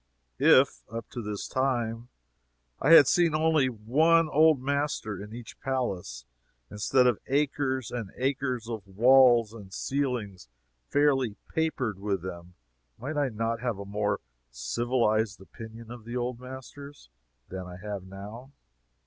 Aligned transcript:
If, 0.39 0.81
up 0.91 1.11
to 1.11 1.21
this 1.21 1.47
time, 1.47 2.09
I 2.79 2.89
had 2.93 3.05
seen 3.07 3.35
only 3.35 3.69
one 3.69 4.29
"old 4.29 4.59
master" 4.59 5.21
in 5.23 5.31
each 5.31 5.59
palace, 5.59 6.25
instead 6.71 7.05
of 7.05 7.19
acres 7.27 7.91
and 7.91 8.09
acres 8.17 8.67
of 8.67 8.87
walls 8.87 9.53
and 9.53 9.71
ceilings 9.71 10.49
fairly 10.89 11.35
papered 11.49 11.99
with 11.99 12.23
them, 12.23 12.55
might 12.97 13.15
I 13.15 13.29
not 13.29 13.59
have 13.59 13.77
a 13.77 13.85
more 13.85 14.21
civilized 14.49 15.39
opinion 15.39 15.91
of 15.91 16.03
the 16.03 16.17
old 16.17 16.39
masters 16.39 17.11
than 17.49 17.67
I 17.67 17.77
have 17.77 18.01
now? 18.03 18.51